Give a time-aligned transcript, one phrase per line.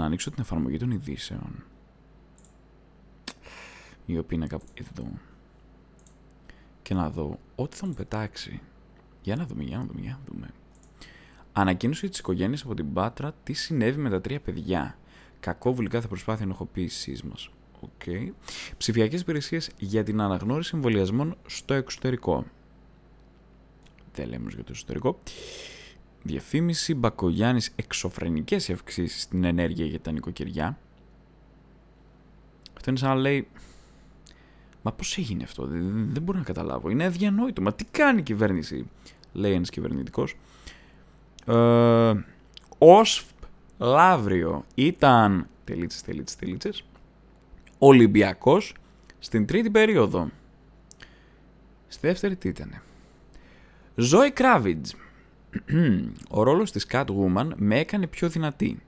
[0.00, 1.64] να ανοίξω την εφαρμογή των ειδήσεων.
[4.06, 5.10] Η οποία είναι κάπου εδώ.
[6.82, 8.60] Και να δω ό,τι θα μου πετάξει.
[9.22, 10.50] Για να δούμε, για να δούμε, για να δούμε.
[11.52, 14.98] Ανακοίνωση της οικογένειας από την Πάτρα τι συνέβη με τα τρία παιδιά.
[15.40, 17.50] Κακόβουλη κάθε προσπάθεια ενοχοποίησής μας.
[17.80, 17.90] OK.
[18.06, 18.28] Okay.
[18.76, 22.44] Ψηφιακές υπηρεσίες για την αναγνώριση εμβολιασμών στο εξωτερικό.
[24.12, 25.18] Δεν λέμε για το εσωτερικό.
[26.22, 30.78] Διαφήμιση Μπακογιάννης εξωφρενικές αυξήσεις στην ενέργεια για τα νοικοκυριά.
[32.74, 33.48] Αυτό είναι σαν να λέει
[34.82, 36.90] Μα πώς έγινε αυτό, δεν, δεν μπορώ να καταλάβω.
[36.90, 37.62] Είναι αδιανόητο.
[37.62, 38.86] Μα τι κάνει η κυβέρνηση,
[39.32, 40.36] λέει ένας κυβερνητικός.
[41.46, 42.12] Ε,
[42.78, 43.26] ως
[43.78, 46.84] Λαύριο ήταν τελίτσες, τελίτσες, τελίτσες,
[47.78, 48.74] Ολυμπιακός
[49.18, 50.30] στην τρίτη περίοδο.
[51.88, 52.82] Στη δεύτερη τι ήτανε;
[53.94, 54.90] Ζόι Κράβιτζ.
[56.28, 58.82] Ο ρόλος της Catwoman με έκανε πιο δυνατή.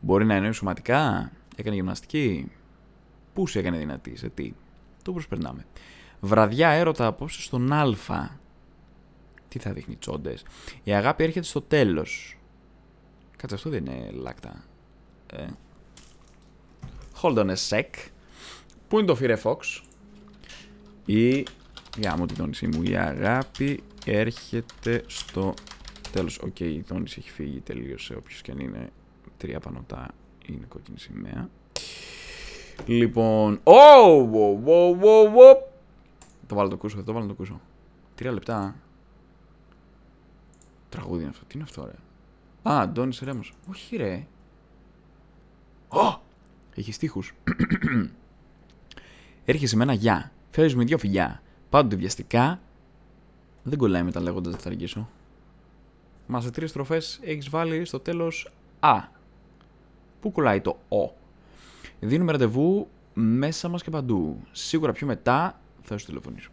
[0.00, 2.50] Μπορεί να εννοεί σωματικά, έκανε γυμναστική.
[3.34, 4.52] Πούς σε έκανε δυνατή, σε τι.
[5.02, 5.66] Το προσπερνάμε.
[6.20, 8.38] Βραδιά έρωτα απόψε στον Α.
[9.48, 10.44] Τι θα δείχνει τσόντες.
[10.82, 12.38] Η αγάπη έρχεται στο τέλος.
[13.36, 14.64] Κάτσε αυτό δεν είναι λάκτα.
[15.32, 15.46] Ε.
[17.22, 17.86] Hold on a sec.
[18.88, 19.82] Πού είναι το Firefox.
[21.04, 21.46] Η...
[21.98, 22.82] Για μου την τόνιση μου.
[22.82, 25.54] Η αγάπη έρχεται στο
[26.12, 26.38] τέλος.
[26.38, 28.14] Οκ, okay, η τόνιση έχει φύγει, τελείωσε.
[28.14, 28.90] Όποιος και αν είναι
[29.36, 30.08] τρία πανωτά
[30.46, 31.48] είναι κόκκινη σημαία.
[32.86, 33.60] Λοιπόν.
[33.64, 35.56] Oh, wow, wow, wow, wow.
[36.46, 37.60] Το βάλω το κούσο, το βάλω το κούσο.
[38.14, 38.76] Τρία λεπτά.
[40.88, 41.44] Τραγούδι είναι αυτό.
[41.44, 41.94] Τι είναι αυτό, ρε;
[42.70, 43.52] Α, Αντώνης Ρέμος.
[43.70, 44.26] Όχι, ρε.
[45.88, 46.20] Ω!
[46.74, 47.34] Έχει στίχους.
[49.44, 50.32] Έρχεσαι με ένα γεια.
[50.50, 51.42] Φέρεις με δυο φιλιά.
[51.70, 52.60] Πάντοτε βιαστικά.
[53.68, 55.08] Δεν κολλάει μετά λέγοντα θα αργήσω.
[56.26, 59.00] Μα σε τρεις στροφές έχεις βάλει στο τέλος Α.
[60.20, 61.14] Πού κολλάει το Ο.
[62.00, 64.40] Δίνουμε ραντεβού μέσα μας και παντού.
[64.52, 66.50] Σίγουρα πιο μετά θα σου τηλεφωνήσω.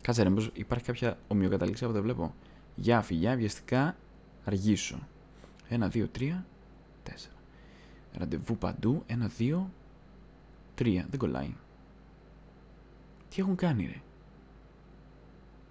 [0.00, 2.34] Κάτσε ρε, υπάρχει κάποια ομοιοκαταλήξη από δεν βλέπω.
[2.74, 3.96] Γεια, φιλιά, βιαστικά,
[4.44, 4.98] αργήσω.
[5.68, 6.46] Ένα, δύο, τρία,
[7.02, 7.34] τέσσερα.
[8.12, 9.70] Ραντεβού παντού, ένα, δύο,
[10.74, 11.06] τρία.
[11.10, 11.54] Δεν κολλάει.
[13.28, 14.00] Τι έχουν κάνει, ρε;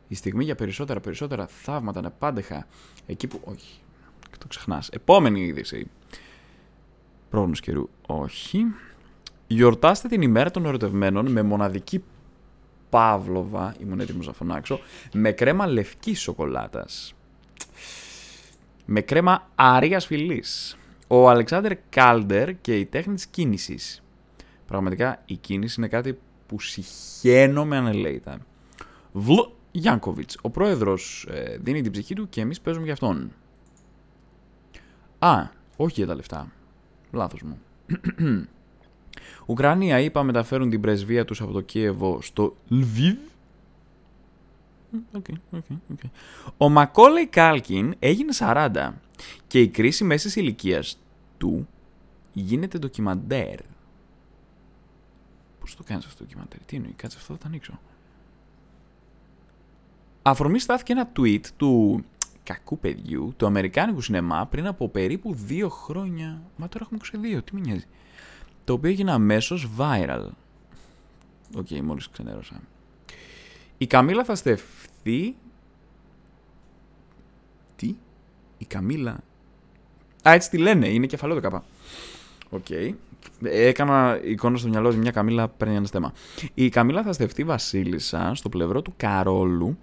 [0.07, 2.67] Η στιγμή για περισσότερα, περισσότερα θαύματα να πάντεχα
[3.05, 3.39] εκεί που.
[3.43, 3.79] Όχι.
[4.37, 4.89] Το ξεχνάς.
[4.89, 5.87] Επόμενη είδηση.
[7.29, 7.89] Πρόγνω καιρού.
[8.05, 8.65] Όχι.
[9.47, 12.03] Γιορτάστε την ημέρα των ερωτευμένων με μοναδική
[12.89, 14.79] Παύλοβα, ήμουν έτοιμος να φωνάξω,
[15.13, 17.15] με κρέμα λευκής σοκολάτας.
[18.85, 20.77] Με κρέμα αρίας φυλής.
[21.07, 24.03] Ο Αλεξάνδρ Κάλντερ και η τέχνη της κίνησης.
[24.67, 28.37] Πραγματικά η κίνηση είναι κάτι που συχαίνω με ανελέητα.
[29.11, 29.39] Βλ
[29.77, 30.37] Γιάνκοβιτς.
[30.41, 33.31] Ο πρόεδρος ε, δίνει την ψυχή του και εμείς παίζουμε για αυτόν.
[35.19, 36.51] Α, όχι για τα λεφτά.
[37.11, 37.59] Λάθος μου.
[39.45, 43.17] Ουκρανία είπα μεταφέρουν την πρεσβεία τους από το Κίεβο στο Λβίβ.
[45.13, 46.09] Okay, okay, okay.
[46.57, 48.91] Ο Μακόλεϊ Κάλκιν έγινε 40
[49.47, 50.99] και η κρίση μέσης ηλικίας
[51.37, 51.67] του
[52.33, 53.59] γίνεται ντοκιμαντέρ.
[55.59, 57.79] Πώς το κάνεις αυτό το ντοκιμαντέρ, τι εννοείς, κάτσε αυτό θα το ανοίξω.
[60.29, 62.03] Αφορμή στάθηκε ένα tweet του
[62.43, 66.41] κακού παιδιού του Αμερικάνικου σινεμά πριν από περίπου δύο χρόνια.
[66.55, 67.85] Μα τώρα έχουμε 22, τι με νοιάζει
[68.67, 70.27] το οποίο έγινε αμέσως viral.
[71.55, 72.61] OK, okay, μόλις ξενέρωσα.
[73.77, 75.35] Η Καμίλα θα στεφθεί...
[77.75, 77.95] Τι;
[78.57, 79.11] Η Καμίλα...
[80.27, 81.63] Α, έτσι τη λένε, είναι κεφαλαίο το κάπα.
[82.49, 82.65] OK.
[82.69, 82.93] Okay.
[83.43, 86.13] Έκανα εικόνα στο μυαλό μια Καμίλα παίρνει ένα στέμμα.
[86.53, 89.77] Η Καμίλα θα στεφτεί βασίλισσα στο πλευρό του Καρόλου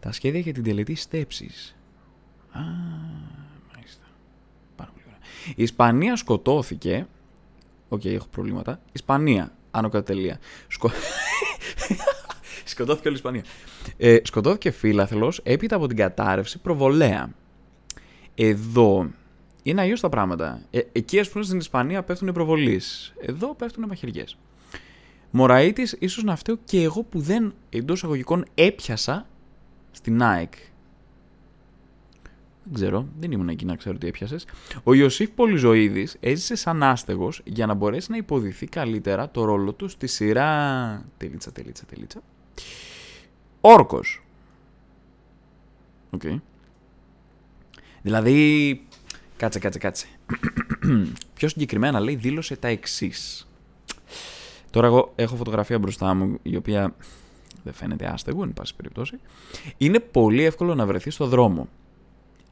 [0.00, 1.76] τα σχέδια για την τελετή στέψης.
[2.50, 2.60] Α,
[3.74, 4.04] μάλιστα.
[4.76, 5.18] Πάρα πολύ ωραία.
[5.56, 7.06] Η Ισπανία σκοτώθηκε
[7.92, 8.80] OK, okay, έχω προβλήματα.
[8.92, 9.52] Ισπανία.
[9.70, 10.38] Άνω κατά τελεία.
[10.68, 10.90] Σκο...
[12.64, 13.44] Σκοτώθηκε όλη η Ισπανία.
[13.96, 17.34] Ε, σκοτώθηκε φίλαθλος έπειτα από την κατάρρευση προβολέα.
[18.34, 19.10] Εδώ
[19.62, 20.62] είναι αλλιώς τα πράγματα.
[20.70, 23.12] Ε, εκεί, ας πούμε, στην Ισπανία πέφτουν οι προβολείς.
[23.20, 24.36] Εδώ πέφτουν μαχαιριές.
[25.30, 29.26] Μωραήτης, ίσως να φταίω και εγώ που δεν εντός εισαγωγικών έπιασα
[29.92, 30.52] στην ΑΕΚ
[32.64, 34.46] δεν ξέρω, δεν ήμουν εκεί να ξέρω τι έπιασες.
[34.82, 39.88] Ο Ιωσήφ Πολυζωίδης έζησε σαν άστεγος για να μπορέσει να υποδυθεί καλύτερα το ρόλο του
[39.88, 41.04] στη σειρά.
[41.16, 42.20] Τελίτσα, τελίτσα, τελίτσα.
[43.60, 44.22] Όρκος.
[46.10, 46.20] OK.
[46.24, 46.40] Okay.
[48.02, 48.86] Δηλαδή.
[49.36, 50.06] Κάτσε, κάτσε, κάτσε.
[51.34, 53.48] Πιο συγκεκριμένα λέει δήλωσε τα εξής.
[54.70, 56.94] Τώρα εγώ έχω φωτογραφία μπροστά μου η οποία
[57.62, 59.18] δεν φαίνεται άστεγο, εν πάση περιπτώσει.
[59.76, 61.68] Είναι πολύ εύκολο να βρεθεί στο δρόμο.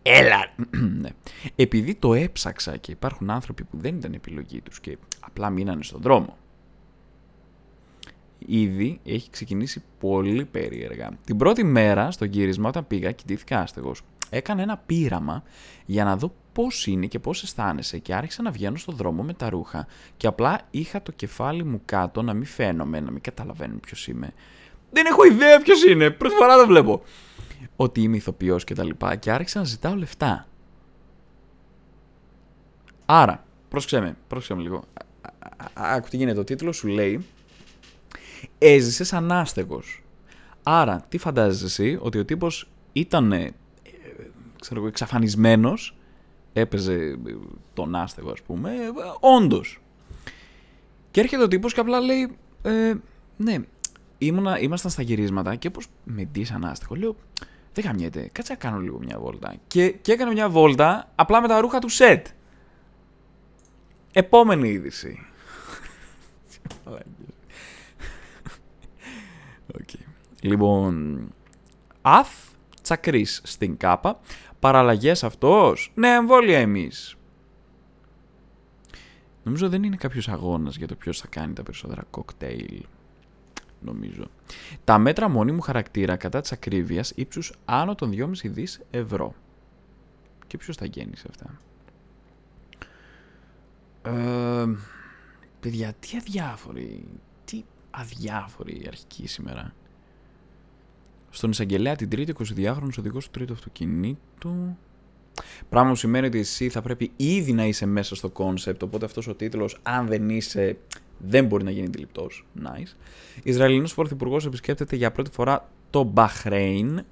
[0.02, 0.46] Έλα!
[1.00, 1.08] ναι.
[1.56, 6.00] Επειδή το έψαξα και υπάρχουν άνθρωποι που δεν ήταν επιλογή τους και απλά μείνανε στον
[6.00, 6.36] δρόμο.
[8.46, 11.10] Ήδη έχει ξεκινήσει πολύ περίεργα.
[11.24, 14.02] Την πρώτη μέρα στο γύρισμα όταν πήγα κοιτήθηκα άστεγος.
[14.30, 15.42] Έκανα ένα πείραμα
[15.86, 19.32] για να δω πώς είναι και πώς αισθάνεσαι και άρχισα να βγαίνω στον δρόμο με
[19.32, 19.86] τα ρούχα
[20.16, 24.32] και απλά είχα το κεφάλι μου κάτω να μην φαίνομαι, να μην καταλαβαίνουν ποιος είμαι.
[24.90, 27.02] Δεν έχω ιδέα ποιος είναι, πρώτη φορά το βλέπω.
[27.76, 30.46] Ότι είμαι ηθοποιός και τα λοιπά και άρχισα να ζητάω λεφτά.
[33.06, 34.84] Άρα, πρόσεξε με, πρόσεξε με λίγο.
[35.72, 37.26] Άκου τι γίνεται, ο τίτλος σου λέει
[38.58, 40.02] «Έζησες σαν άστεγος».
[40.62, 43.54] Άρα, τι φαντάζεσαι εσύ, ότι ο τύπος ήταν, ε,
[44.60, 45.96] ξέρω εγώ, εξαφανισμένος,
[46.52, 47.19] έπαιζε
[47.75, 48.90] τον άστεγο ας πούμε, ε,
[49.20, 49.81] όντως.
[51.10, 52.94] Και έρχεται ο τύπος και απλά λέει, ε,
[53.37, 53.56] ναι,
[54.20, 57.17] ήμουνα, ήμασταν στα γυρίσματα και όπως με ντύσαν άστεγο, λέω,
[57.72, 59.55] δεν καμιέται, κάτσε να κάνω λίγο μια βόλτα.
[59.67, 62.26] Και, και έκανε μια βόλτα απλά με τα ρούχα του σετ.
[64.12, 65.26] Επόμενη είδηση.
[69.72, 70.05] okay.
[70.40, 71.26] Λοιπόν,
[72.00, 72.28] Αθ
[72.82, 74.20] Τσακρίς στην ΚΑΠΑ.
[74.61, 75.93] Παραλλαγές αυτός.
[75.94, 77.14] Ναι, εμβόλια εμείς.
[79.43, 82.84] Νομίζω δεν είναι κάποιος αγώνας για το ποιος θα κάνει τα περισσότερα κοκτέιλ.
[83.80, 84.30] Νομίζω.
[84.84, 89.34] Τα μέτρα μόνιμου χαρακτήρα κατά της ακρίβειας ύψους άνω των 2,5 δις ευρώ.
[90.46, 91.58] Και ποιος θα γέννησε αυτά;
[94.02, 94.66] Ε,
[95.60, 97.04] παιδιά, τι αδιάφοροι,
[97.44, 99.74] τι αδιάφορη αρχική σήμερα.
[101.30, 104.76] Στον εισαγγελέα την Τρίτη 22χρονος οδηγός του τρίτου αυτοκινήτου.
[105.68, 109.26] Πράγμα που σημαίνει ότι εσύ θα πρέπει ήδη να είσαι μέσα στο concept, οπότε αυτός
[109.26, 110.78] ο τίτλος, αν δεν είσαι,
[111.26, 112.46] δεν μπορεί να γίνει αντιληπτός.
[112.62, 112.96] Nice.
[113.43, 117.05] Ισραηλινός Πρωθυπουργός επισκέπτεται για πρώτη φορά το Μπαχρέιν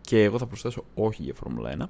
[0.00, 1.84] και εγώ θα προσθέσω όχι για Φόρμουλα 1.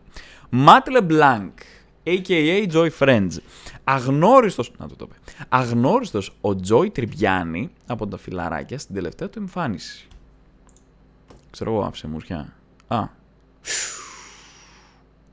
[0.50, 1.58] Ματ Λεμπλάνκ
[2.04, 2.72] a.k.a.
[2.72, 3.30] Joey Friends.
[3.84, 5.08] Αγνώριστος, να το το
[5.48, 10.08] αγνώριστος ο Joey Τριμπιάνι από τα φιλαράκια στην τελευταία του εμφάνιση.
[11.50, 12.56] Ξέρω εγώ, άφησε μουριά.
[12.86, 13.08] Α.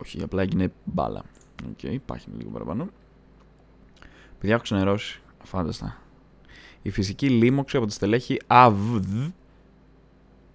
[0.01, 1.23] Όχι, απλά έγινε μπάλα.
[1.69, 2.87] OK, okay, υπάρχει λίγο παραπάνω.
[4.39, 5.21] Παιδιά, έχω ξενερώσει.
[5.43, 5.97] Φάνταστα.
[6.81, 9.27] Η φυσική λίμωξη από τη στελέχη ΑΒΔ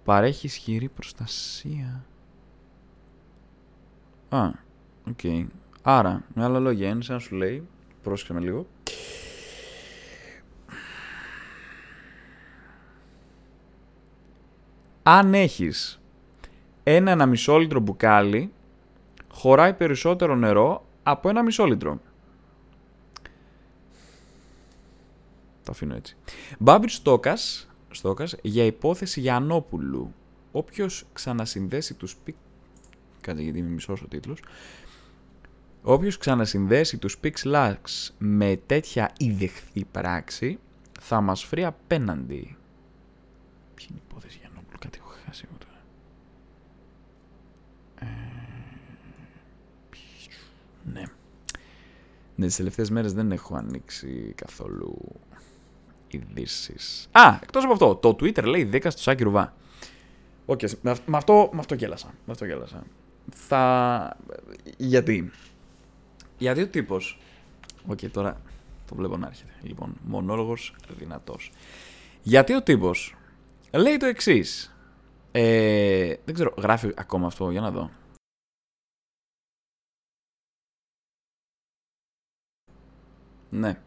[0.03, 2.05] παρέχει ισχυρή προστασία.
[4.29, 4.49] Α,
[5.07, 5.19] OK.
[5.23, 5.45] Okay.
[5.81, 7.67] Άρα, με άλλα λόγια, είναι σαν να σου λέει,
[8.03, 8.67] πρόσεξε με λίγο,
[15.03, 15.99] αν έχεις
[16.83, 18.51] ένα, ένα μισό λίτρο μπουκάλι,
[19.31, 21.99] χωράει περισσότερο νερό από ένα μισό λίτρο.
[25.65, 26.15] Το αφήνω έτσι.
[26.59, 30.13] Μπάμπης Στόκας, Στόκας για υπόθεση Γιαννόπουλου.
[30.51, 32.35] Όποιος ξανασυνδέσει τους Πυξ...
[33.21, 34.43] Κάτσε γιατί είναι μισός ο τίτλος.
[35.81, 37.75] Όποιος ξανασυνδέσει τους Πυξ Λαξ
[38.17, 40.59] με τέτοια ιδεχθή πράξη
[40.99, 42.57] θα μας βρει απέναντι.
[43.75, 45.83] Ποια είναι η υπόθεση Γιαννόπουλου, κάτι έχω χάσει εγώ τώρα.
[47.99, 48.15] Ε...
[50.93, 51.03] Ναι.
[52.35, 54.97] Ναι, τις τελευταίες μέρες δεν έχω ανοίξει καθόλου
[56.07, 57.07] ειδήσεις.
[57.11, 59.53] Α, εκτός από αυτό, το Twitter λέει 10 στο Σάκη Ρουβά.
[60.45, 62.07] OK, okay, με, αυτό, με αυτό γέλασα.
[62.07, 62.83] Με αυτό γέλασα.
[63.31, 64.17] Θα...
[64.77, 65.31] Γιατί;
[66.37, 67.19] Γιατί ο τύπος.
[67.87, 68.41] OK, okay, τώρα
[68.87, 69.53] το βλέπω να έρχεται.
[69.61, 71.51] Λοιπόν, μονόλογος δυνατός.
[72.21, 73.15] Γιατί ο τύπος
[73.71, 74.75] λέει το εξής.
[75.31, 77.91] Ε, δεν ξέρω, γράφει ακόμα αυτό, για να δω.
[83.49, 83.84] Ναι.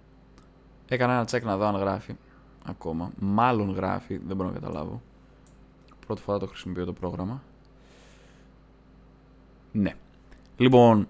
[0.89, 2.17] Έκανα ένα check να δω αν γράφει
[2.65, 3.13] ακόμα.
[3.19, 5.03] Μάλλον γράφει, δεν μπορώ να καταλάβω.
[6.07, 7.43] Πρώτη φορά το χρησιμοποιώ το πρόγραμμα.
[9.73, 9.95] Ναι.
[10.57, 11.09] Λοιπόν,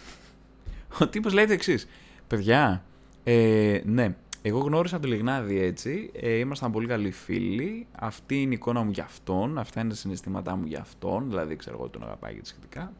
[1.00, 1.88] ο τύπος λέει το εξής.
[2.26, 2.84] Παιδιά,
[3.24, 6.10] ε, ναι, εγώ γνώρισα τον Λιγνάδη έτσι.
[6.14, 7.86] Ε, ήμασταν πολύ καλοί φίλοι.
[7.92, 9.58] Αυτή είναι η εικόνα μου για αυτόν.
[9.58, 11.28] Αυτά είναι τα συναισθήματά μου για αυτόν.
[11.28, 12.92] Δηλαδή, ξέρω εγώ τον αγαπάει και σχετικά.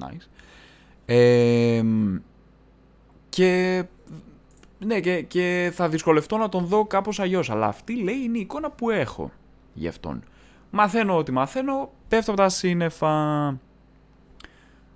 [0.00, 0.26] Nice.
[1.06, 1.82] Ε,
[3.28, 3.84] και
[4.78, 7.50] ναι, και, και θα δυσκολευτώ να τον δω κάπως αλλιώς.
[7.50, 9.30] Αλλά αυτή λέει είναι η εικόνα που έχω
[9.72, 10.22] για αυτόν.
[10.70, 13.14] Μαθαίνω ότι μαθαίνω, πέφτω από τα σύννεφα.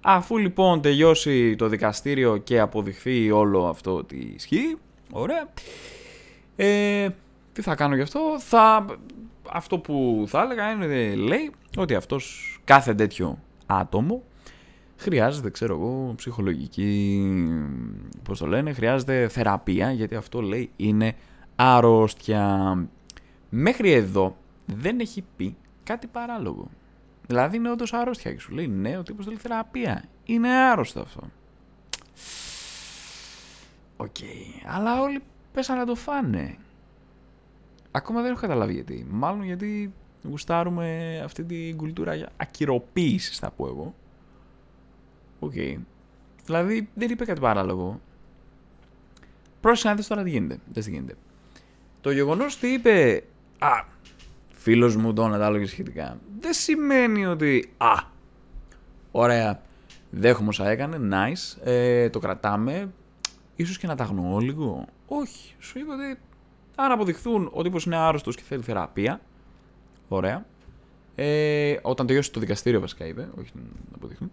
[0.00, 4.76] Αφού λοιπόν τελειώσει το δικαστήριο και αποδειχθεί όλο αυτό ότι ισχύει,
[5.10, 5.48] ωραία,
[6.56, 7.08] ε,
[7.52, 8.86] τι θα κάνω γι' αυτό, θα,
[9.52, 14.22] αυτό που θα έλεγα είναι, λέει, ότι αυτός κάθε τέτοιο άτομο
[15.00, 17.24] χρειάζεται, ξέρω εγώ, ψυχολογική,
[18.22, 21.16] πώς το λένε, χρειάζεται θεραπεία, γιατί αυτό λέει είναι
[21.56, 22.76] αρρώστια.
[23.50, 26.70] Μέχρι εδώ δεν έχει πει κάτι παράλογο.
[27.26, 30.04] Δηλαδή είναι όντως αρρώστια και σου λέει ναι, ο τύπος θέλει θεραπεία.
[30.24, 31.30] Είναι άρρωστο αυτό.
[33.96, 34.16] οκ.
[34.66, 35.20] Αλλά όλοι
[35.52, 36.56] πέσαν να τον φάνε.
[37.90, 39.06] Ακόμα δεν έχω καταλάβει γιατί.
[39.10, 39.92] Μάλλον γιατί
[40.22, 43.94] γουστάρουμε αυτή την κουλτούρα ακυροποίησης, θα πω εγώ.
[45.40, 45.52] Οκ.
[46.44, 48.00] Δηλαδή δεν είπε κάτι παράλογο.
[49.60, 50.58] Πρόσεχε να δεις τώρα τι γίνεται.
[50.72, 51.14] Δεν τι γίνεται.
[52.00, 53.24] Το γεγονός ότι είπε
[53.58, 53.84] Α,
[54.52, 56.18] φίλος μου τον άλλο σχετικά.
[56.40, 57.94] Δεν σημαίνει ότι Α,
[59.10, 59.62] ωραία.
[60.10, 60.98] Δέχομαι όσα έκανε.
[61.12, 61.62] Nice.
[61.64, 62.92] Ε, το κρατάμε.
[63.56, 64.84] Ίσως και να τα αγνοώ λίγο.
[65.06, 65.54] Όχι.
[65.58, 66.18] Σου είπα ότι
[66.74, 69.20] αν αποδειχθούν ότι είναι άρρωστος και θέλει θεραπεία.
[70.08, 70.46] Ωραία.
[71.14, 73.28] Ε, όταν τελειώσει το δικαστήριο, βασικά είπε.
[73.38, 73.62] Όχι να
[73.94, 74.32] αποδειχθούν.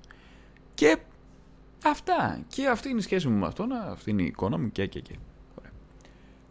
[0.77, 0.98] Και
[1.84, 2.39] αυτά.
[2.48, 3.72] Και αυτή είναι η σχέση μου με αυτόν.
[3.72, 5.15] Αυτή είναι η εικόνα μου και και και.
[5.60, 5.72] Ωραία.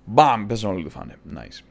[0.05, 1.17] Μπαμ, πες όλοι το φάνε.
[1.35, 1.65] Nice.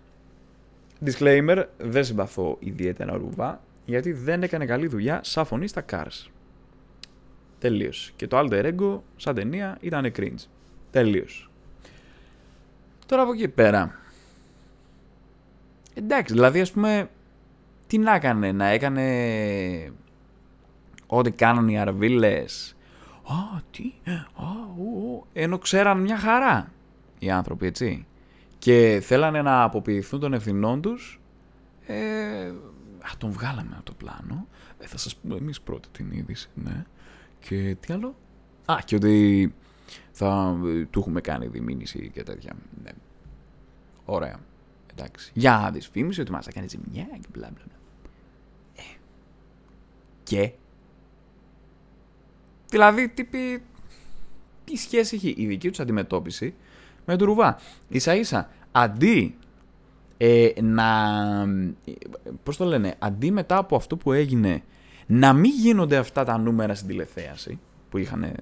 [1.06, 6.30] Disclaimer, δεν συμπαθώ ιδιαίτερα ρουβά, γιατί δεν έκανε καλή δουλειά σαν φωνή στα Cars.
[7.60, 8.12] Τελείωσε.
[8.16, 10.46] Και το Alter Ego, σαν ταινία, ήταν cringe.
[10.92, 11.48] Τελείωσε.
[13.06, 14.00] Τώρα από εκεί πέρα.
[15.94, 17.10] Εντάξει, δηλαδή ας πούμε,
[17.88, 19.04] τι να έκανε, να έκανε
[21.08, 22.76] ό,τι κάνανε οι αρβίλες.
[23.24, 23.94] Α, τι,
[24.36, 24.46] α,
[24.78, 26.72] ου, ενώ ξέραν μια χαρά
[27.20, 28.06] οι άνθρωποι, έτσι.
[28.58, 31.20] Και θέλανε να αποποιηθούν των ευθυνών τους.
[31.88, 32.48] Ε,
[33.02, 34.48] α, τον βγάλαμε από το πλάνο.
[34.80, 36.86] Ε, θα σας πούμε εμείς πρώτα την είδηση, ναι.
[37.40, 38.16] Και τι άλλο;
[38.66, 39.54] Α, και ότι
[40.12, 40.58] θα
[40.90, 42.54] του έχουμε κάνει διμήνυση και τέτοια.
[42.84, 42.92] Ναι.
[44.06, 44.40] Ωραία.
[44.92, 45.32] Εντάξει.
[45.36, 47.64] Για δυσφήμιση ότι μας έκανε ζημιά και μπλα μπλα.
[48.76, 48.98] Ε.
[50.24, 50.52] Και.
[52.75, 53.62] Δηλαδή, τι, πει,
[54.63, 56.53] τι σχέση έχει η δική τους αντιμετώπιση
[57.05, 57.60] με το ρουβά.
[57.89, 59.36] Ίσα ίσα, αντί
[60.17, 60.86] ε, να.
[62.44, 64.63] Πώς το λένε, αντί μετά από αυτό που έγινε
[65.05, 68.34] να μην γίνονται αυτά τα νούμερα στην τηλεθέαση που είχαν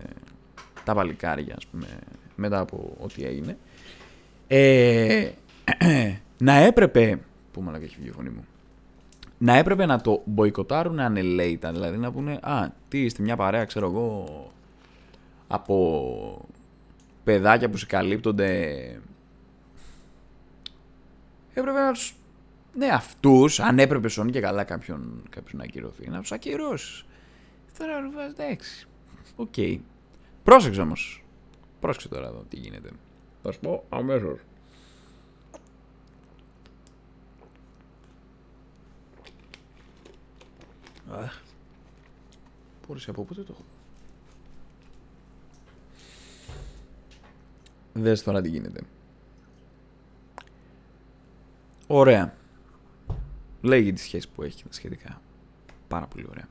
[0.84, 1.88] τα παλικάρια, ας πούμε,
[2.36, 3.58] μετά από ό,τι έγινε.
[4.48, 5.30] Ε,
[6.38, 7.20] να έπρεπε.
[7.52, 8.46] Πού μαλάκα έχει βγει η φωνή μου.
[9.44, 11.72] Να έπρεπε να το μποϊκοτάρουν ανελέητα.
[11.72, 14.52] Δηλαδή να πούνε Α, τι είστε μια παρέα, ξέρω εγώ,
[15.48, 16.48] από
[17.24, 18.52] παιδάκια που συγκαλύπτονται.
[21.54, 22.16] Έπρεπε να τους.
[22.74, 27.06] Ναι, αυτούς, αν έπρεπε σώνει και καλά κάποιον, κάποιον να ακυρωθεί, να τους ακυρώσεις.
[27.78, 28.88] Τώρα εντάξει.
[29.36, 29.54] OK.
[29.58, 29.80] Okay.
[30.44, 31.24] Πρόσεξε όμως.
[31.80, 32.90] Πρόσεξε τώρα εδώ τι γίνεται.
[33.42, 34.40] Θα σου πω αμέσως.
[42.88, 43.64] Πόρεσε από πότε το έχω.
[47.94, 48.82] Δες τώρα τι γίνεται.
[51.88, 52.36] Ωραία.
[53.62, 55.22] Λέγει τη σχέση που έχει σχετικά.
[55.88, 56.48] Πάρα πολύ ωραία.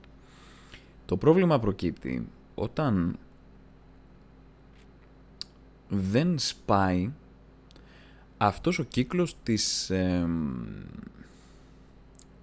[1.06, 3.18] Το πρόβλημα προκύπτει όταν
[5.88, 7.10] δεν σπάει
[8.38, 10.28] αυτός ο κύκλος της, ε,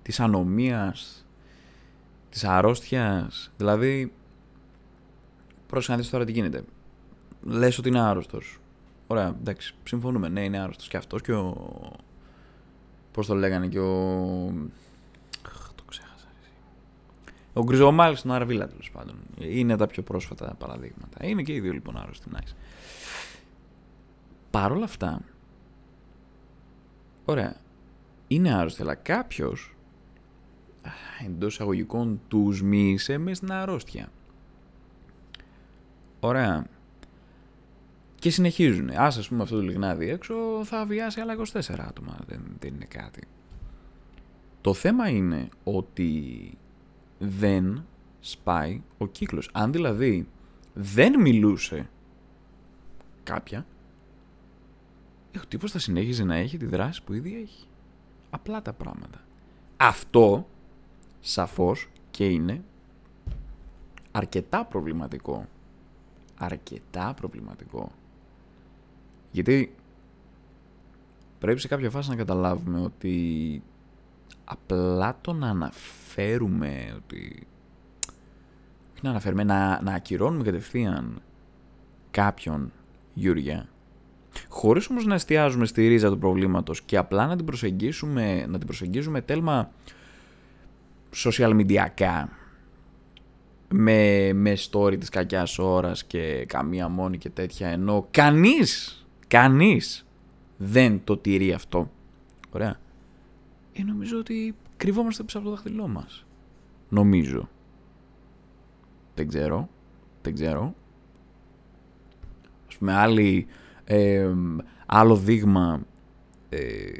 [0.02, 1.26] της ανομίας,
[2.30, 3.52] της αρρώστιας.
[3.58, 4.14] Δηλαδή,
[5.68, 6.64] πρόσεχε να δεις τώρα τι γίνεται.
[7.42, 8.60] Λες ότι είναι άρρωστος.
[9.08, 10.30] Ωραία, εντάξει, συμφωνούμε.
[10.30, 11.72] Ναι, είναι άρρωστος και αυτός και ο...
[13.12, 13.94] Πώς το λέγανε και ο...
[15.76, 16.28] το ξέχασα.
[17.54, 19.16] Ο Γκριζομάλης στον Αρβίλα, τέλος πάντων.
[19.38, 21.26] Είναι τα πιο πρόσφατα παραδείγματα.
[21.26, 22.30] Είναι και οι δύο λοιπόν άρρωστοι.
[22.36, 22.54] Nice.
[24.52, 25.22] Παρ' όλα αυτά,
[27.26, 27.56] ωραία,
[28.28, 29.76] είναι άρρωστοι, αλλά κάποιος
[31.26, 34.12] εντός εισαγωγικών τους μίλησε με στην αρρώστια.
[36.20, 36.66] Ωραία.
[38.16, 38.90] Και συνεχίζουν.
[38.90, 42.18] Α, ας πούμε, αυτό το λιγνάδι έξω θα βιάσει άλλα 24 άτομα.
[42.28, 43.28] Δεν, δεν είναι κάτι.
[44.62, 46.52] Το θέμα είναι ότι
[47.20, 47.86] δεν
[48.20, 49.50] σπάει ο κύκλος.
[49.54, 50.28] Αν δηλαδή
[50.74, 51.90] δεν μιλούσε
[53.24, 53.66] κάποια,
[55.38, 57.66] ο τύπος θα συνέχιζε να έχει τη δράση που ήδη έχει.
[58.30, 59.22] Απλά τα πράγματα.
[59.78, 60.48] Αυτό,
[61.20, 62.64] σαφώς, και είναι
[64.12, 65.46] αρκετά προβληματικό.
[66.38, 67.92] Αρκετά προβληματικό.
[69.32, 69.76] Γιατί
[71.40, 73.62] πρέπει σε κάποια φάση να καταλάβουμε ότι
[74.46, 77.48] απλά το να αναφέρουμε ότι...
[78.94, 81.22] Όχι να αναφέρουμε, να, να ακυρώνουμε κατευθείαν
[82.12, 82.72] κάποιον
[83.14, 83.70] Γιούρια
[84.48, 88.68] χωρίς όμως να εστιάζουμε στη ρίζα του προβλήματος και απλά να την προσεγγίσουμε, να την
[88.68, 89.72] προσεγγίζουμε τέλμα
[91.16, 91.86] social media
[93.70, 100.06] με, με story της κακιάς ώρας και καμία μόνη και τέτοια ενώ κανείς, κανείς
[100.58, 101.92] δεν το τηρεί αυτό.
[102.50, 102.80] Ωραία.
[103.74, 106.26] Ε, νομίζω ότι κρυβόμαστε πίσω από το δάχτυλό μας.
[106.90, 107.50] Νομίζω.
[109.16, 109.70] Δεν ξέρω.
[110.22, 110.76] Δεν ξέρω.
[112.68, 113.48] Ας πούμε άλλοι
[113.92, 114.34] Ε,
[114.86, 115.82] άλλο δείγμα,
[116.50, 116.92] ε,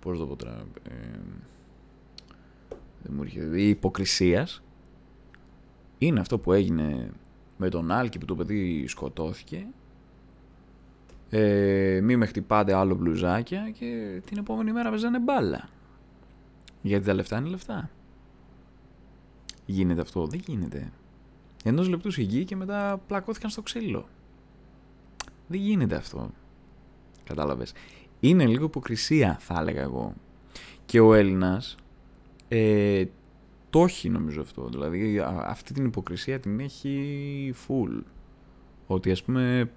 [0.00, 1.18] πώς το πω τώρα, ε,
[3.06, 4.62] δεν μου έρχεται, η υποκρισίας
[5.98, 7.10] είναι αυτό που έγινε
[7.56, 9.66] με τον Άλκη που το παιδί σκοτώθηκε
[11.30, 15.68] ε, μη με χτυπάτε άλλο μπλουζάκια και την επόμενη μέρα παίζανε μπάλα.
[16.82, 17.90] Γιατί τα λεφτά είναι λεφτά.
[19.66, 20.92] Γίνεται αυτό, δεν γίνεται.
[21.64, 24.08] Ενός λεπτού σιγή και μετά πλακώθηκαν στο ξύλο.
[25.46, 26.30] Δεν γίνεται αυτό.
[27.24, 27.72] Κατάλαβες.
[28.20, 30.14] Είναι λίγο υποκρισία θα έλεγα εγώ.
[30.86, 31.76] Και ο Έλληνας
[32.48, 33.04] ε,
[33.70, 34.68] το έχει νομίζω αυτό.
[34.68, 38.02] Δηλαδή αυτή την υποκρισία την έχει full.
[38.86, 39.70] Ότι ας πούμε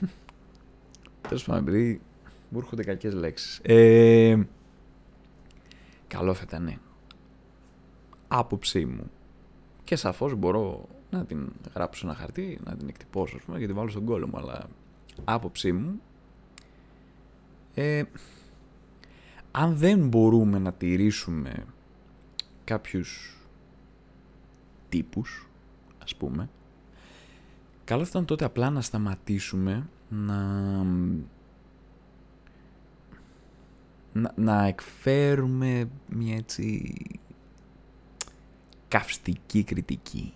[1.28, 2.00] Τέλος πάντων, επειδή
[2.48, 3.60] μου έρχονται κακές λέξεις.
[3.62, 4.46] Ε,
[6.06, 6.80] καλό θα ήταν.
[8.28, 9.10] Άποψή μου.
[9.84, 14.04] Και σαφώς μπορώ να την γράψω ένα χαρτί, να την εκτυπώσω, πούμε, γιατί βάλω στον
[14.04, 14.38] κόλλο μου.
[14.38, 14.66] Αλλά
[15.24, 16.00] άποψή μου.
[17.74, 18.02] Ε,
[19.50, 21.64] αν δεν μπορούμε να τηρήσουμε
[22.64, 23.36] κάποιους
[24.88, 25.48] τύπους,
[26.02, 26.48] ας πούμε,
[27.84, 30.36] καλό θα ήταν τότε απλά να σταματήσουμε να,
[34.12, 36.94] να, να εκφέρουμε μια έτσι
[38.88, 40.34] καυστική κριτική.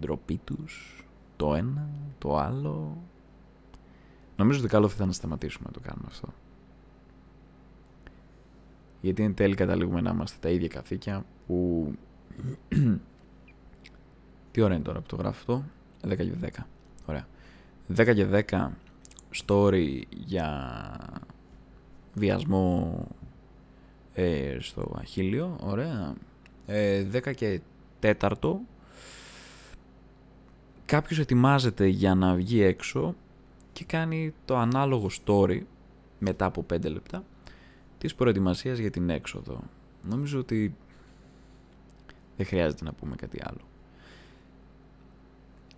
[0.00, 1.04] Ντροπή τους,
[1.36, 2.96] το ένα, το άλλο.
[4.42, 6.28] Νομίζω ότι καλό θα ήταν να σταματήσουμε να το κάνουμε αυτό.
[9.00, 11.90] Γιατί εν τέλει καταλήγουμε να είμαστε τα ίδια καθήκια που
[14.52, 15.64] τι ώρα είναι τώρα που το γράφω αυτό.
[16.08, 16.48] 10 και 10.
[17.06, 17.26] Ωραία.
[17.96, 18.68] 10 και 10
[19.46, 20.70] story για
[22.14, 23.06] βιασμό
[24.14, 25.56] ε, στο Αχίλιο.
[25.60, 26.14] Ωραία.
[26.66, 27.60] Ε, 10 και
[28.00, 28.30] 4
[30.92, 33.14] κάποιος ετοιμάζεται για να βγει έξω
[33.72, 35.60] και κάνει το ανάλογο story
[36.18, 37.24] μετά από 5 λεπτά
[37.98, 39.60] της προετοιμασίας για την έξοδο.
[40.08, 40.74] Νομίζω ότι
[42.36, 43.60] δεν χρειάζεται να πούμε κάτι άλλο.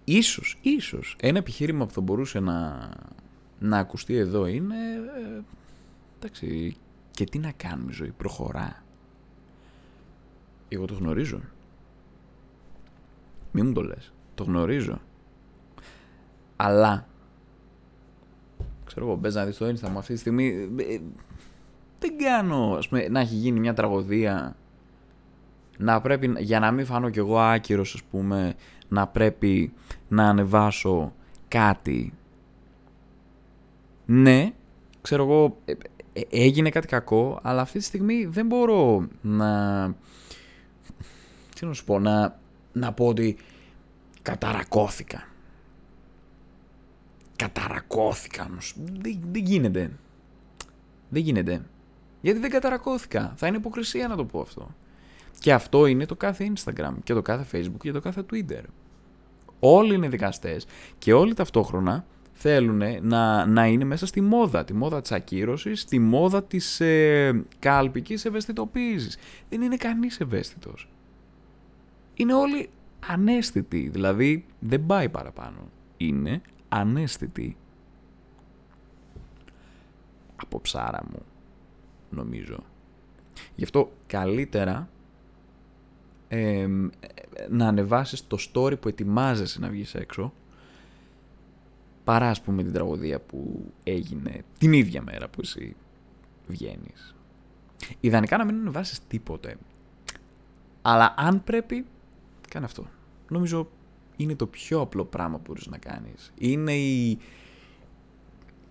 [0.05, 2.89] Ίσως, ίσως, ένα επιχείρημα που θα μπορούσε να,
[3.59, 5.43] να ακουστεί εδώ είναι, ε,
[6.19, 6.77] εντάξει,
[7.11, 8.85] και τι να κάνουμε η ζωή, προχωρά.
[10.69, 11.41] Εγώ το γνωρίζω.
[13.53, 15.01] Μη μου το λες, το γνωρίζω.
[16.57, 17.07] Αλλά,
[18.95, 20.99] ξέρω εγώ, μπες να δεις το Insta αυτή τη στιγμή, ε,
[21.99, 24.57] δεν κάνω, ας πούμε, να έχει γίνει μια τραγωδία
[25.79, 28.55] να πρέπει, για να μην φανώ κι εγώ άκυρος, ας πούμε,
[28.89, 29.73] να πρέπει
[30.09, 31.13] να ανεβάσω
[31.49, 32.13] κάτι.
[34.07, 34.53] Ναι,
[35.01, 35.73] ξέρω εγώ, ε,
[36.13, 39.87] ε, έγινε κάτι κακό, αλλά αυτή τη στιγμή δεν μπορώ να...
[41.55, 42.39] Τι να σου πω, να,
[42.73, 43.37] να πω ότι
[44.23, 45.34] καταρακώθηκα.
[47.37, 48.75] Καταρακώθηκα όμως.
[48.77, 49.91] Δεν, δεν γίνεται.
[51.09, 51.65] Δεν γίνεται.
[52.21, 53.33] Γιατί δεν καταρακώθηκα.
[53.37, 54.75] Θα είναι υποκρισία να το πω αυτό.
[55.39, 58.63] Και αυτό είναι το κάθε Instagram και το κάθε Facebook και το κάθε Twitter.
[59.61, 60.67] Όλοι είναι δικαστές
[60.99, 65.99] και όλοι ταυτόχρονα θέλουν να, να είναι μέσα στη μόδα, τη μόδα της ακύρωσης, τη
[65.99, 69.19] μόδα της ε, κάλπικης ευαισθητοποίησης.
[69.49, 70.89] Δεν είναι κανείς ευαίσθητος.
[72.15, 72.69] Είναι όλοι
[73.07, 75.69] ανέστητοι, δηλαδή δεν πάει παραπάνω.
[75.97, 76.43] Είναι
[76.79, 77.57] ανέστητοι.
[80.37, 81.23] Από ψάρα μου,
[82.11, 82.59] νομίζω.
[83.57, 84.89] Γι' αυτό καλύτερα
[87.51, 90.33] να ανεβάσεις το story που ετοιμάζεσαι να βγεις έξω
[92.05, 95.77] παρά ας πούμε την τραγωδία που έγινε την ίδια μέρα που εσύ
[96.47, 97.15] βγαίνεις.
[98.01, 99.57] Ιδανικά να μην ανεβάσεις τίποτε.
[100.83, 101.87] Αλλά αν πρέπει,
[102.49, 102.87] κάνε αυτό.
[103.29, 103.69] Νομίζω
[104.17, 106.33] είναι το πιο απλό πράγμα που μπορείς να κάνεις.
[106.39, 107.19] Είναι η...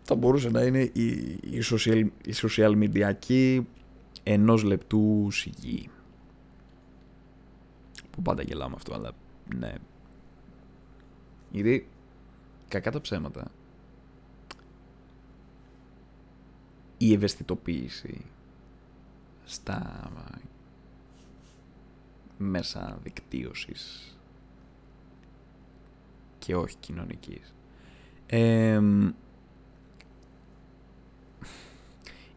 [0.03, 1.07] Θα μπορούσε να είναι η,
[1.41, 3.63] η, social, η social media
[4.23, 5.89] ενός λεπτού σιγή
[8.11, 9.11] που πάντα γελάω με αυτό, αλλά
[9.55, 9.73] ναι.
[11.51, 11.87] Γιατί
[12.67, 13.51] κακά τα ψέματα
[16.97, 18.25] η ευαισθητοποίηση
[19.45, 20.11] στα
[22.37, 24.13] μέσα δικτύωσης
[26.45, 27.53] και όχι κοινωνικής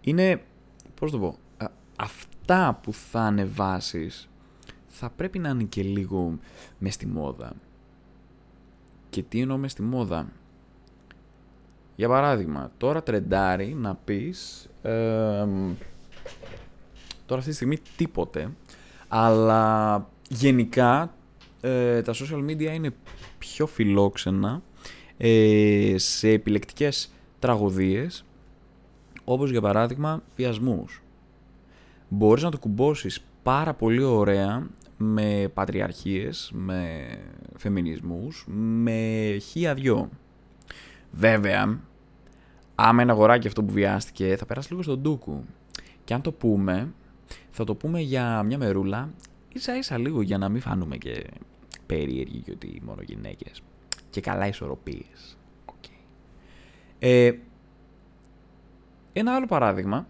[0.00, 0.42] είναι
[0.94, 1.38] πώς το πω
[1.96, 4.28] αυτά που θα ανεβάσεις
[4.86, 6.38] θα πρέπει να είναι και λίγο
[6.78, 7.52] μες στη μόδα.
[9.10, 10.28] Και τι εννοώ μες στη μόδα;
[11.96, 14.68] Για παράδειγμα, τώρα τρεντάρει να πεις...
[17.26, 18.50] τώρα αυτή τη στιγμή τίποτε.
[19.08, 21.14] Αλλά γενικά
[21.60, 22.94] ε, τα social media είναι
[23.56, 24.62] πιο φιλόξενα
[25.16, 28.24] ε, σε επιλεκτικές τραγωδίες,
[29.24, 31.02] όπως για παράδειγμα βιασμούς.
[32.08, 37.06] Μπορείς να το κουμπώσεις πάρα πολύ ωραία με πατριαρχίες, με
[37.56, 40.08] φεμινισμούς, με χίλια δυο.
[41.10, 41.80] Βέβαια,
[42.74, 45.44] άμα ένα αγοράκι αυτό που βιάστηκε, θα περάσει λίγο στον ντούκου.
[46.04, 46.92] Και αν το πούμε,
[47.50, 49.10] θα το πούμε για μια μερούλα,
[49.52, 51.24] ίσα ίσα λίγο για να μην φανούμε και
[51.86, 53.62] περίεργοι και ότι μόνο γυναίκες.
[54.10, 55.36] Και καλά ισορροπίες.
[55.66, 55.96] Okay.
[56.98, 57.32] Ε,
[59.12, 60.06] ένα άλλο παράδειγμα,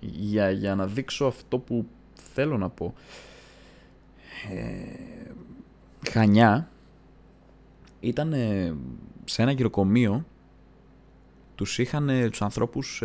[0.00, 2.94] για, για να δείξω αυτό που θέλω να πω.
[4.50, 5.30] Ε,
[6.10, 6.68] Χανιά
[8.00, 8.34] ήταν
[9.24, 10.24] σε ένα γυροκομείο
[11.54, 13.02] τους είχαν τους ανθρώπους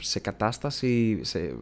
[0.00, 1.54] σε κατάσταση σε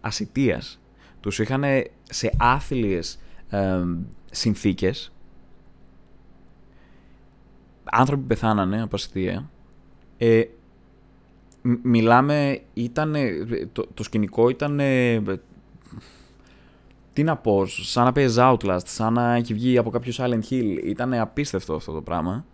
[0.00, 0.80] ασυτείας.
[1.20, 1.64] Τους είχαν
[2.02, 3.84] σε άθλιες ε,
[4.30, 5.12] συνθήκες.
[7.84, 9.50] Άνθρωποι πεθάνανε από ασυτεία.
[10.18, 10.42] Ε,
[11.62, 13.14] μιλάμε, ήταν,
[13.72, 14.80] το, το σκηνικό ήταν
[17.16, 20.78] τι να πω, σαν να παίζει Outlast, σαν να έχει βγει από κάποιο Silent Hill.
[20.84, 22.44] Ήταν απίστευτο αυτό το πράγμα.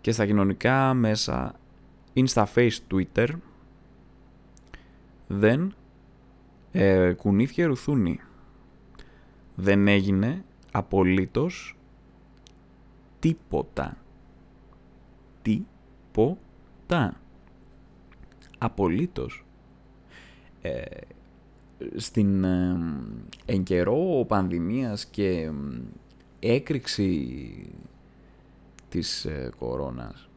[0.00, 1.54] Και στα κοινωνικά μέσα,
[2.14, 3.28] Instaface, Twitter,
[5.26, 5.74] δεν
[6.72, 8.20] ε, κουνήθηκε ρουθούνη.
[9.60, 11.76] Δεν έγινε απολύτως
[13.18, 13.96] τίποτα.
[15.42, 17.20] Τίποτα.
[18.58, 19.44] Απολύτως.
[20.62, 20.82] Ε,
[21.96, 22.78] στην ε,
[23.44, 25.50] εν καιρό πανδημίας και
[26.40, 27.72] έκρηξη
[28.88, 30.30] της ε, κορώνας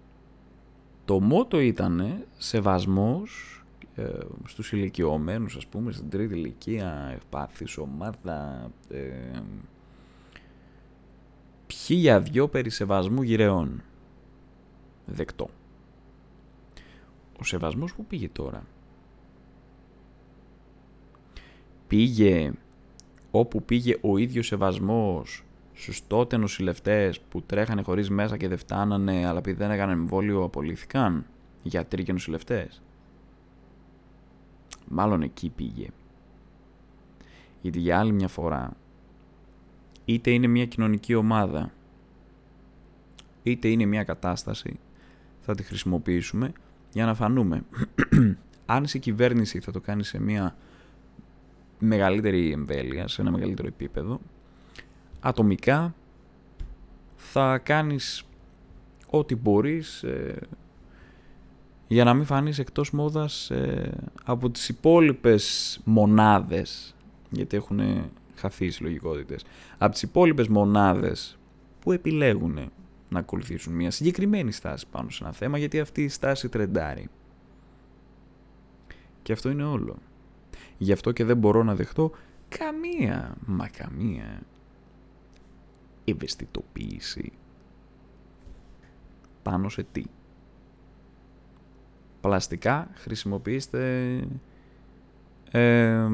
[1.06, 3.63] το μότο ήταν σεβασμός
[3.96, 4.10] ε,
[4.46, 9.42] στους ηλικιωμένους ας πούμε στην τρίτη ηλικία ευπάθης ομάδα ε,
[11.74, 13.84] χίλια δυο περί σεβασμού γυρεών.
[15.06, 15.50] Δεκτό.
[17.40, 18.66] Ο σεβασμός που πήγε τώρα.
[21.88, 22.52] Πήγε
[23.32, 29.26] όπου πήγε ο ίδιος σεβασμός στους τότε νοσηλευτές που τρέχανε χωρίς μέσα και δεν φτάνανε
[29.28, 31.26] αλλά επειδή δεν έκαναν εμβόλιο απολύθηκαν.
[31.64, 32.82] Γιατροί και νοσηλευτές.
[34.90, 35.88] Μάλλον εκεί πήγε.
[37.62, 38.74] Γιατί για άλλη μια φορά
[40.06, 41.72] είτε είναι μια κοινωνική ομάδα
[43.44, 44.80] είτε είναι μια κατάσταση
[45.42, 46.52] θα τη χρησιμοποιήσουμε
[46.94, 47.64] για να φανούμε.
[48.66, 50.56] Αν η κυβέρνηση θα το κάνει σε μια
[51.80, 54.20] μεγαλύτερη εμβέλεια, σε ένα μεγαλύτερο επίπεδο,
[55.20, 55.96] ατομικά
[57.16, 58.24] θα κάνεις
[59.10, 60.48] ό,τι μπορείς ε,
[61.88, 63.92] για να μην φανείς εκτός μόδας ε,
[64.24, 66.96] από τις υπόλοιπες μονάδες,
[67.30, 67.80] γιατί έχουν
[68.36, 69.44] χαθεί οι συλλογικότητες,
[69.78, 71.38] από τις υπόλοιπες μονάδες
[71.80, 72.72] που επιλέγουν
[73.10, 77.10] να ακολουθήσουν μια συγκεκριμένη στάση πάνω σε ένα θέμα, γιατί αυτή η στάση τρεντάρει.
[79.22, 79.98] Και αυτό είναι όλο.
[80.78, 82.12] Γι' αυτό και δεν μπορώ να δεχτώ
[82.50, 84.42] καμία, μα καμία
[86.06, 87.32] ευαισθητοποίηση
[89.44, 90.04] πάνω σε τι.
[92.24, 94.20] Πλαστικά χρησιμοποιήστε...
[95.52, 96.08] Ε,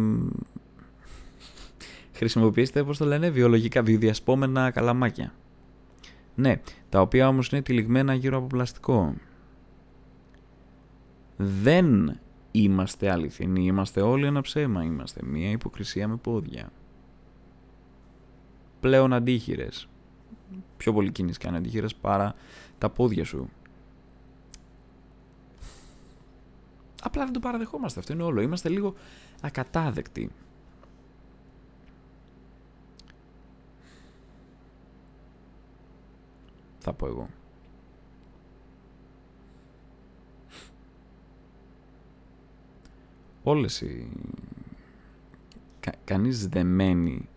[2.14, 5.34] χρησιμοποιήστε, πώς το λένε, βιολογικά, βιοδιασπόμενα καλαμάκια.
[6.36, 9.16] Ναι, τα οποία όμως είναι τυλιγμένα γύρω από πλαστικό.
[11.38, 12.20] Δεν
[12.52, 16.72] είμαστε αληθινοί, είμαστε όλοι ένα ψέμα, είμαστε μία υποκρισία με πόδια.
[18.80, 19.90] Πλέον αντίχειρες.
[20.78, 22.36] Πιο πολύ κίνηση κάνει αντίχειρες παρά
[22.78, 23.50] τα πόδια σου.
[27.02, 28.42] Απλά δεν το παραδεχόμαστε, αυτό είναι όλο.
[28.42, 28.94] Είμαστε λίγο
[29.42, 30.32] ακατάδεκτοι.
[36.80, 37.30] Θα πω εγώ.
[43.50, 44.10] όλες οι...
[45.80, 47.30] Κα, κανείς δεν μένει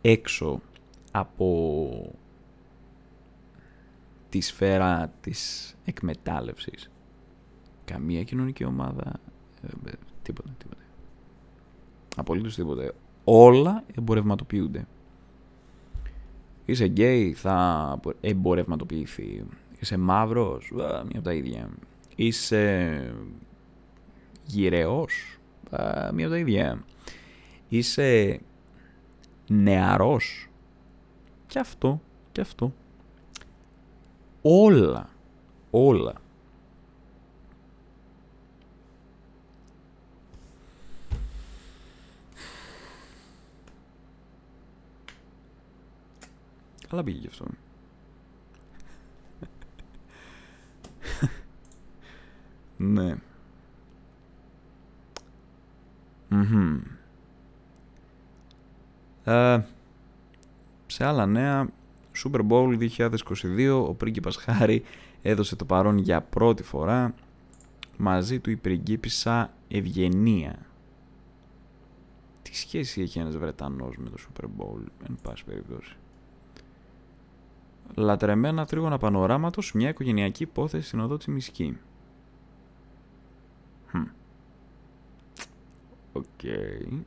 [0.00, 0.60] έξω
[1.10, 2.14] από
[4.28, 6.90] τη σφαίρα της εκμετάλλευσης.
[7.86, 9.20] Καμία κοινωνική ομάδα,
[9.62, 9.90] ε,
[10.22, 10.82] τίποτα, τίποτα.
[12.16, 12.92] Απολύτως τίποτα.
[13.24, 14.86] Όλα εμπορευματοποιούνται.
[16.64, 19.44] Είσαι γκέι, θα εμπορευματοποιηθεί.
[19.80, 21.68] Είσαι μαύρος, μία από τα ίδια.
[22.16, 23.14] Είσαι
[24.44, 25.38] γυρεός,
[26.14, 26.84] μία τα ίδια.
[27.68, 28.40] Είσαι
[29.48, 30.48] νεαρός.
[31.46, 32.00] Και αυτό,
[32.32, 32.72] και αυτό.
[34.42, 35.08] Όλα,
[35.70, 36.14] όλα.
[46.88, 47.44] Καλά πήγε γι' αυτό.
[52.76, 53.16] ναι.
[56.30, 56.78] Mm-hmm.
[59.24, 59.62] Uh,
[60.86, 61.68] σε άλλα νέα,
[62.24, 64.82] Super Bowl 2022, ο πρίγκιπας Χάρη
[65.22, 67.14] έδωσε το παρόν για πρώτη φορά
[67.96, 70.58] μαζί του η πριγκίπισσα Ευγενία.
[72.42, 75.96] Τι σχέση έχει ένας Βρετανός με το Super Bowl, εν πάση περιπτώσει;
[77.94, 81.78] Λατρεμένα τρίγωνα πανοράματος, μια οικογενειακή υπόθεση στην οδό Τσιμισκή.
[86.12, 86.24] OK.
[86.42, 87.02] Okay.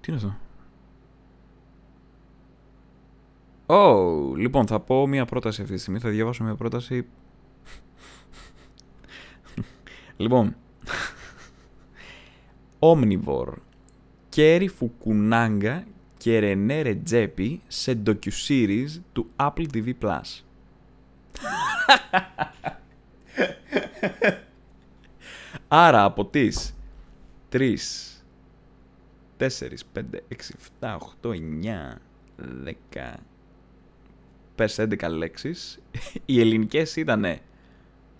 [0.00, 0.36] Τι είναι αυτό;
[3.66, 5.98] Ω, λοιπόν, θα πω μια πρόταση αυτή τη στιγμή.
[5.98, 7.06] Θα διαβάσω μια πρόταση.
[10.16, 10.56] λοιπόν.
[12.78, 13.54] Omnivore.
[14.28, 15.84] Κέρι Φουκουνάγκα
[16.24, 19.92] και Ρενέ Ρετζέπη σε docu-series του Apple TV+.
[25.68, 26.76] Άρα από τις
[27.52, 27.76] 3,
[29.38, 29.48] 4,
[29.92, 32.00] 5, 6, 7, 8, 9,
[32.64, 33.14] 10,
[34.54, 35.80] πες 11 λέξεις,
[36.24, 37.40] οι ελληνικές ήτανε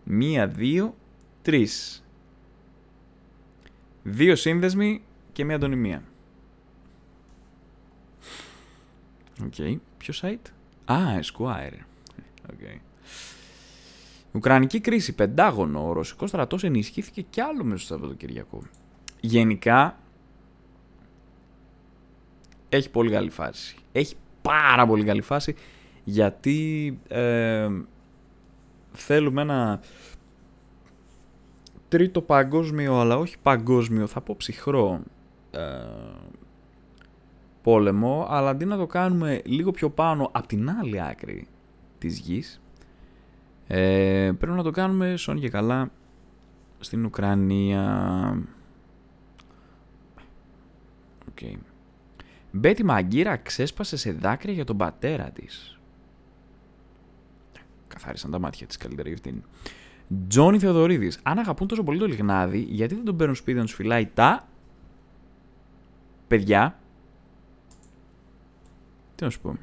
[0.08, 0.94] 1, 2,
[1.44, 1.66] 3.
[4.02, 6.02] Δύο σύνδεσμοι και μία αντωνυμία.
[9.42, 9.54] OK.
[9.58, 9.76] Okay.
[9.98, 10.50] Ποιο site?
[10.84, 11.78] Α, Esquire.
[12.50, 12.78] Okay.
[14.32, 15.88] Ουκρανική κρίση, πεντάγωνο.
[15.88, 18.62] Ο ρωσικός στρατός ενισχύθηκε κι άλλο μέσα στο Σαββατοκύριακο.
[19.20, 19.98] Γενικά,
[22.68, 23.76] έχει πολύ καλή φάση.
[23.92, 25.54] Έχει πάρα πολύ καλή φάση,
[26.04, 27.68] γιατί ε,
[28.92, 29.80] θέλουμε ένα
[31.88, 35.00] τρίτο παγκόσμιο, αλλά όχι παγκόσμιο, θα πω ψυχρό
[35.50, 35.60] ε,
[37.64, 41.46] πόλεμο, αλλά αντί να το κάνουμε λίγο πιο πάνω από την άλλη άκρη
[41.98, 42.60] της γης,
[43.66, 45.90] ε, πρέπει να το κάνουμε σόν και καλά
[46.80, 48.38] στην Ουκρανία.
[51.34, 51.54] Okay.
[52.50, 55.78] Μπέτη Μαγκύρα ξέσπασε σε δάκρυα για τον πατέρα της.
[57.88, 59.42] Καθάρισαν τα μάτια της καλύτερα για αυτήν.
[60.28, 61.18] Τζόνι Θεοδωρίδης.
[61.22, 64.48] Αν αγαπούν τόσο πολύ το λιγνάδι, γιατί δεν τον παίρνουν σπίτι να τους φυλάει τα...
[66.28, 66.78] Παιδιά;
[69.24, 69.56] Τι να σου πω.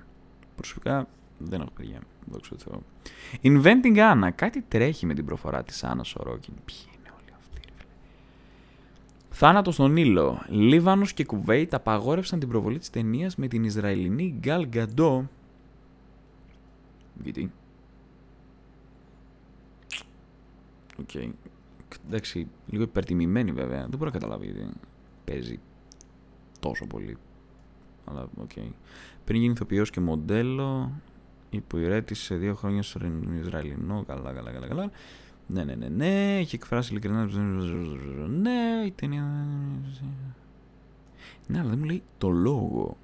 [0.56, 2.02] Προσωπικά δεν έχω παιδιά.
[2.26, 2.82] Δόξα τω Θεώ.
[3.42, 4.30] Inventing Anna.
[4.36, 6.54] Κάτι τρέχει με την προφορά της Άννα Σορόκιν.
[6.66, 7.62] Ποιοι είναι όλοι αυτοί.
[9.30, 10.46] Θάνατος στον Νείλο.
[10.50, 15.30] Λίβανος και Κουβέιτ απαγόρευσαν την προβολή της ταινίας με την Ισραηλινή Γκαλ Γκαντότ.
[17.24, 17.52] Γιατί;
[21.00, 21.10] OK.
[21.14, 21.30] Okay.
[22.08, 23.80] Εντάξει, λίγο υπερτιμημένη βέβαια.
[23.80, 24.70] Δεν μπορώ να καταλάβω γιατί
[25.26, 25.60] παίζει
[26.60, 27.18] τόσο πολύ.
[28.06, 28.50] Αλλά OK.
[28.56, 28.70] Okay.
[29.26, 30.92] Πριν γίνει ηθοποιός και μοντέλο,
[31.50, 34.04] υπηρέτησε δύο χρόνια στον Ισραηλινό.
[34.08, 34.92] Καλά, καλά, καλά, καλά.
[35.48, 36.38] Ναι, ναι, ναι, ναι.
[36.38, 37.30] Έχει εκφράσει ειλικρινά.
[38.28, 39.46] Ναι, η ταινία.
[41.48, 42.98] Ναι, αλλά δεν μου λέει το λόγο.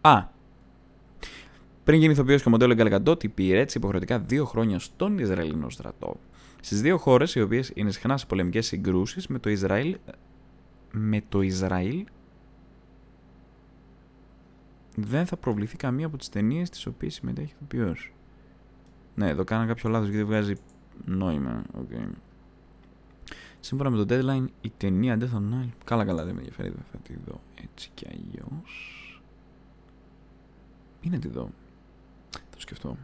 [0.00, 0.32] Α.
[1.84, 6.16] Πριν γίνει ηθοποιός και μοντέλο Γκαλκαντότ, υπηρέτησε υποχρεωτικά δύο χρόνια στον Ισραηλινό στρατό.
[6.64, 9.96] Στις δύο χώρες, οι οποίες είναι συχνά σε πολεμικές συγκρούσεις με το Ισραήλ,
[10.92, 12.04] με το Ισραήλ
[14.94, 18.12] δεν θα προβληθεί καμία από τις ταινίες τις οποίες συμμετέχει ηθοποιός.
[19.14, 20.54] Ναι, εδώ κάνα κάποιο λάθος γιατί βγάζει
[21.04, 21.62] νόημα.
[21.78, 22.08] Okay.
[23.60, 25.72] Σύμφωνα με το deadline, η ταινία Death on Nile...
[25.84, 29.22] Καλά καλά δεν με ενδιαφέρει, δεν θα τη δω έτσι κι αλλιώς.
[31.00, 31.50] Είναι τη δω.
[32.30, 32.96] Θα το σκεφτώ.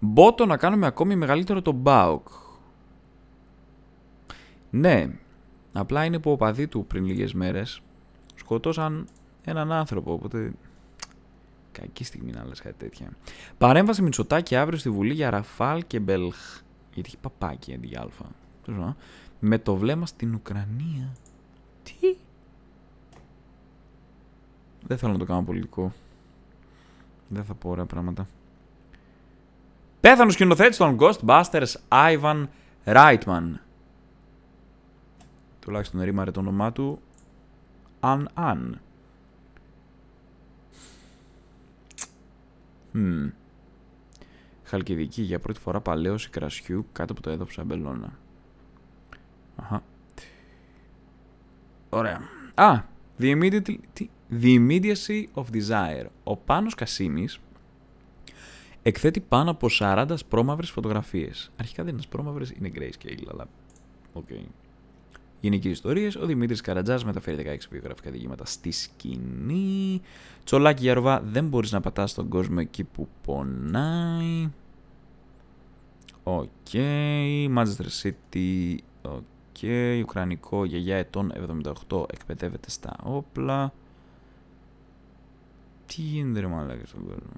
[0.00, 2.28] Μπότο να κάνουμε ακόμη μεγαλύτερο το Μπάουκ.
[4.78, 5.08] Ναι,
[5.72, 7.80] απλά είναι που ο παδί του πριν λίγες μέρες
[8.34, 9.06] σκοτώσαν
[9.44, 10.52] έναν άνθρωπο, οπότε
[11.80, 13.10] Κακή στιγμή να λες κάτι τέτοια.
[13.58, 16.36] Παρέμβαση Μητσοτάκη αύριο στη Βουλή για Ραφάλ και Μπελχ.
[16.94, 18.24] Γιατί έχει παπάκι αντί για αλφα.
[19.40, 21.12] Με το βλέμμα στην Ουκρανία.
[21.82, 22.16] Τι;
[24.86, 25.92] Δεν θέλω να το κάνω πολιτικό.
[27.28, 28.26] Δεν θα πω ωραία πράγματα.
[30.00, 32.46] Πέθανο σκηνοθέτης των Ghostbusters, Ivan
[32.84, 33.52] Reitman.
[35.66, 37.00] Τουλάχιστον ρήμαρε το όνομά του.
[38.00, 38.80] Αν Αν.
[42.94, 43.30] Mm.
[44.64, 48.18] Χαλκιδική για πρώτη φορά παλαίωση κρασιού κάτω από το έδαφος αμπελώνα.
[49.56, 49.82] Αχα.
[51.88, 52.20] Ωραία.
[52.54, 52.82] Α,
[53.18, 53.62] the,
[54.30, 56.06] the immediacy of desire.
[56.24, 57.40] Ο Πάνος Κασίμης
[58.82, 61.50] εκθέτει πάνω από 40 σπρώμαυρες φωτογραφίες.
[61.56, 63.48] Αρχικά δεν είναι σπρώμαυρες, είναι grayscale, αλλά
[64.12, 64.24] OK.
[64.30, 64.46] Okay.
[65.40, 66.16] Γενικές ιστορίες.
[66.16, 70.00] Ο Δημήτρης Καρατζάς μεταφέρει 16 βιογραφικά διηγήματα στη σκηνή.
[70.44, 74.50] Τσολάκι Γιαροβά, δεν μπορείς να πατάς τον κόσμο εκεί που πονάει.
[76.22, 76.48] OK.
[76.72, 77.48] Okay.
[77.56, 78.76] Manchester City.
[79.02, 79.22] OK.
[79.60, 80.00] Okay.
[80.02, 81.32] Ουκρανή γιαγιά ετών
[81.88, 83.72] 78 εκπαιδεύεται στα όπλα.
[85.86, 87.32] Τι γίνεται ρε μαλάκα στον κόσμο.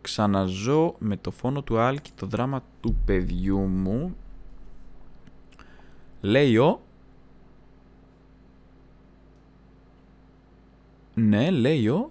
[0.00, 4.16] Ξαναζώ με το φόνο του Άλκη το δράμα του παιδιού μου.
[6.20, 6.80] Λέει ο...
[11.14, 12.10] Ναι, λέει ο...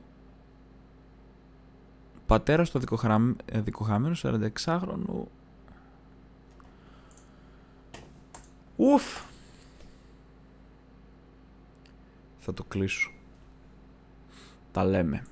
[2.26, 2.80] Πατέρας του
[3.54, 5.24] δικοχαμένου 46χρονου...
[8.76, 9.24] Ουφ!
[12.40, 13.12] Θα το κλείσω.
[14.72, 15.24] Τα λέμε.